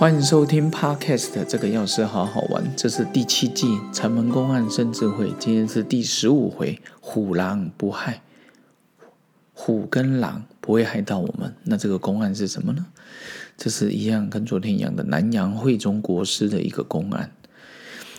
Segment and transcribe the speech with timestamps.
[0.00, 2.64] 欢迎收听 Podcast，这个钥匙好好玩。
[2.74, 8.22] 这是第七季城门公案生智慧，今天是第十五回，虎狼不害，
[9.52, 11.54] 虎跟狼不会害到我们。
[11.64, 12.86] 那这个公案是什么呢？
[13.58, 17.32] 这是一样跟昨天一样的南阳会中国师的一个公案。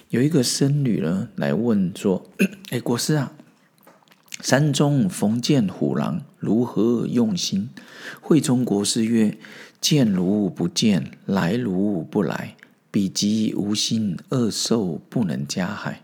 [0.09, 2.23] 有一个僧侣呢来问说
[2.70, 3.34] ：“哎，国师啊，
[4.42, 7.70] 山中逢见虎狼，如何用心？”
[8.20, 9.38] 会中国师曰。
[9.79, 12.56] 见如不见，来如不来，
[12.92, 16.04] 彼即无心，恶兽不能加害。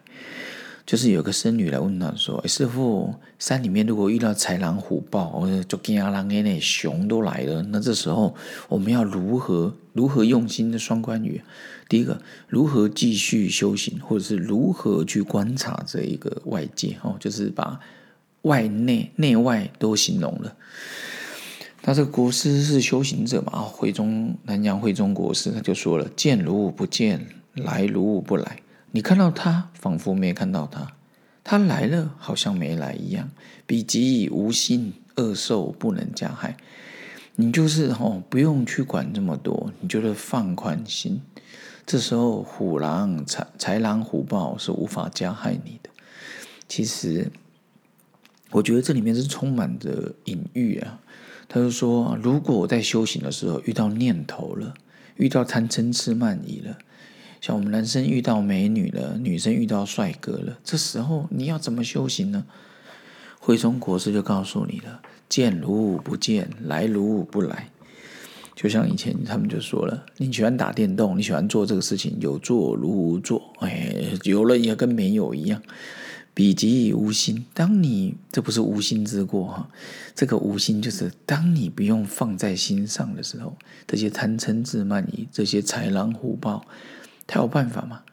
[0.84, 8.33] 就是有个僧侣来问他说：“师傅，山里面如果遇到豺狼虎豹，就惊狼诶，那熊都来了，那这时候
[8.67, 11.44] 我们要如何如何用心的双关语？
[11.88, 16.97] 第一个，如何继续修行，或者是如何去观察这一个外界？
[17.03, 17.80] 哦，就是把
[18.47, 20.55] 外内内外都形容了。”
[21.83, 23.59] 那这个国师是修行者嘛？
[23.61, 28.59] 会中南阳会中国师他就说了：“见如不见，来如不来。
[28.91, 30.88] 你看到他，仿佛没看到他；
[31.44, 33.30] 他来了，好像没来一样。
[33.66, 36.57] 彼即无心，恶兽不能加害。
[37.35, 41.22] 你就是哦，不用去管这么多，你就是放宽心。
[41.85, 45.89] 这时候虎狼豺豺狼虎豹是无法加害你的。
[46.67, 47.31] 其实，
[48.52, 51.00] 我觉得这里面是充满着隐喻啊。”
[51.50, 54.73] 他就说：“如果我在修行的时候遇到念头了，
[55.16, 56.78] 遇到贪嗔痴慢疑了，
[57.40, 62.45] 像我们男生遇到美女了，女生遇到帅哥了，这时候你要怎么修行呢？”
[63.40, 67.70] 慧中国师就告诉你了：“见如不见，来如不来。”
[68.53, 75.62] 就像以前他们就说了：“你喜欢打电动，你喜欢做这个事情，有做如无做，哎，有了也跟没有一样。”
[76.38, 79.67] 彼即无心，当你这不是无心之过哈，
[80.13, 83.57] 这个无心就是当你不用放在心上的时候，
[83.88, 86.63] 这些贪嗔自慢疑，这些豺狼虎豹，
[87.25, 88.03] 他有办法吗？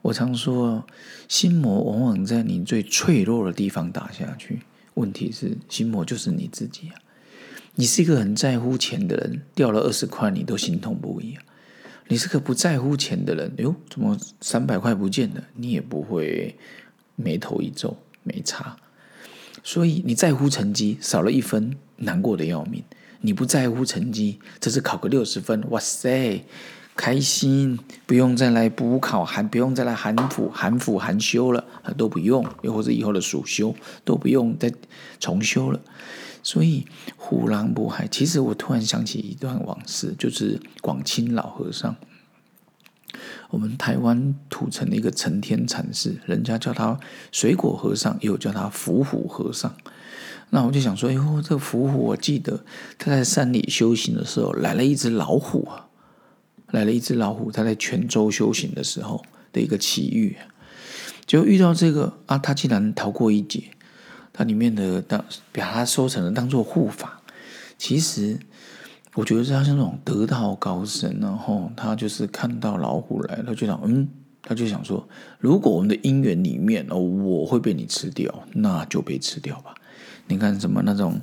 [0.00, 0.86] 我常说，
[1.26, 4.60] 心魔往往在你最脆弱的地方打下去。
[4.94, 6.94] 问题是，心魔就是你自己啊！
[7.74, 11.42] 你是一个很在乎钱的人，掉了二十块你都心痛不已啊！
[12.06, 16.56] 你是个不在乎钱的人，哟，怎么三百块不见了，你也不会。
[17.16, 18.76] 眉头一皱，没差。
[19.64, 22.82] 所以你在乎成绩，少了一分，难过的要命。
[23.20, 26.44] 你不在乎成绩，这次考个六十分，哇塞，
[26.96, 31.64] 开心，不用再来补考，还不用再来寒辅、寒辅、寒修了，
[31.96, 33.72] 都不用，又或者以后的暑修
[34.04, 34.72] 都不用再
[35.20, 35.80] 重修了。
[36.42, 36.84] 所以
[37.16, 38.08] 虎狼不害。
[38.08, 41.94] 其实我突然想起一段往事，就是广清老和尚。
[43.52, 46.98] 我们台湾土城的一个成天禅师，人家叫他
[47.30, 49.74] 水果和尚，又叫他伏虎和尚。
[50.48, 52.64] 那我就想说，哎呦，这伏虎，我记得
[52.96, 55.86] 他在山里修行的时候，来了一只老虎啊，
[56.70, 57.52] 来了一只老虎。
[57.52, 60.34] 他在泉州修行的时候的一个奇遇，
[61.26, 63.64] 就遇到这个啊，他竟然逃过一劫。
[64.32, 67.20] 他里面的当把他收成了当做护法，
[67.76, 68.38] 其实。
[69.14, 74.08] 我觉得他像那种得道高僧，然后他就是看到老虎来，他就想，嗯，
[74.40, 75.06] 他就想说，
[75.38, 79.74] 如果我们的因缘里面哦，我会被你吃掉，那就被吃掉吧。
[80.28, 81.20] 你看什么那种，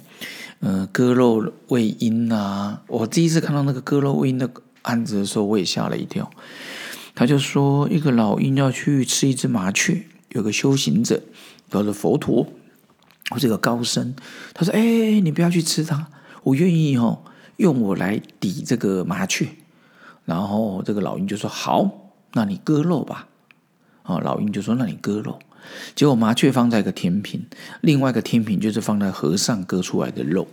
[0.59, 4.47] 呃，割肉喂鹰啊，我第一次看到那个割肉喂鹰的
[4.83, 6.29] 案子的时候，我也吓了一跳。
[7.15, 11.19] 他就说，一个老鹰要去吃一只麻雀，有个修行者，
[11.71, 12.45] 叫做佛陀，
[13.31, 14.13] 或者个高僧，
[14.53, 16.07] 他说，哎，你不要去吃它，
[16.43, 17.23] 我愿意哦。
[17.59, 19.45] 用我来抵这个麻雀，
[20.23, 23.27] 然后这个老鹰就说：“好，那你割肉吧。”
[24.03, 25.39] 啊，老鹰就说：“那你割肉。”
[25.93, 27.45] 结果麻雀放在一个天平，
[27.81, 30.47] 另外一个天平就是放在和尚割出来的肉。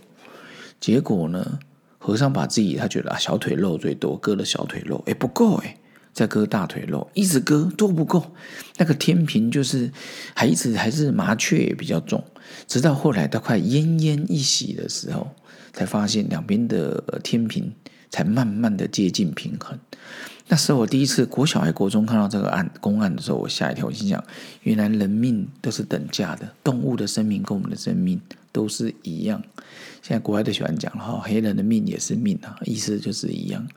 [0.81, 1.59] 结果呢，
[1.97, 5.77] 和尚把自己他觉得啊小腿肉最多，割了小腿肉，哎不够哎，
[6.17, 8.33] 在割大腿肉，一直割都不够。
[8.77, 9.91] 那个天平就是
[10.33, 12.23] 还一直还是麻雀比较重，
[12.67, 15.27] 直到后来他快奄奄一息的时候。
[15.73, 17.71] 才发现两边的天平
[18.09, 19.77] 才慢慢的接近平衡。
[20.47, 23.85] 那时候我第一次国小还国中看到这个案公案的时候，我吓一跳。
[23.85, 24.23] 我心想，
[24.63, 28.19] 原来人命都是等价的，动物的生命跟我们的生命
[28.51, 29.43] 都是一样。
[30.01, 33.67] 现在国外都喜欢讲了哈，黑人的命也是命啊，意思就是一样。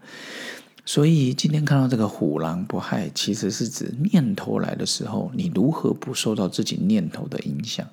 [0.84, 7.86] 所以今天看到这个虎狼不害，其实是指念头来的时候，你如何不受到自己念头的影响。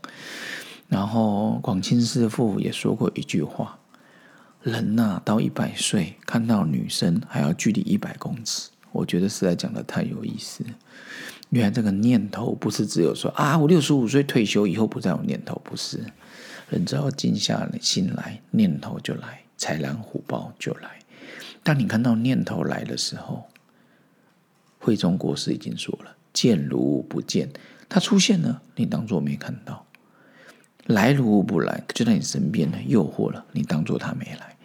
[0.88, 3.78] 然后广清师父也说过一句话。
[4.64, 10.64] 人呐，到一百岁看到女生还要距离一百公尺，我觉得实在讲的太有意思。
[11.50, 16.04] 原来这个念头不是只有说啊，我六十五岁退休以后不再有念头，不是。
[16.70, 21.00] 人只要静下心来，念头就来，豺狼虎豹就来。
[21.68, 23.44] 当你看到念头来的时候，
[24.80, 27.50] 慧中国师已经说了：“见如不见，
[27.90, 29.86] 它出现了，你当做没看到；
[30.86, 34.56] 来如不来，就在你身边了，诱惑了，你当做他没来。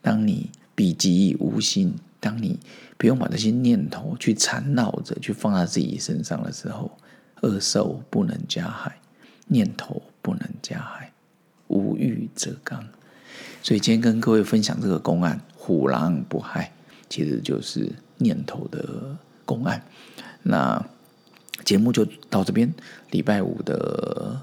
[0.00, 2.60] 当你笔记无心，当你
[2.96, 6.96] 不用把这些念头去缠绕着，去放在自己身上的时候，
[7.40, 9.00] 恶兽不能加害，
[9.48, 11.12] 念头不能加害，
[11.66, 12.86] 无欲则刚。
[13.64, 16.70] 所以今天跟各位分享这个公案，虎狼不害，
[17.08, 19.82] 其实就是念头的公案。
[20.44, 20.80] 那
[21.64, 22.72] 节目就到这边，
[23.10, 24.40] 礼拜五的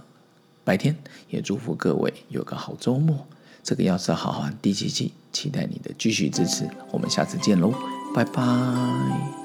[0.66, 0.98] 白天，
[1.30, 3.26] 也祝福各位有个好周末。
[3.64, 7.74] 这个要是好好第七期，期待你的继续支持，我们下次见喽，
[8.14, 9.43] 拜拜。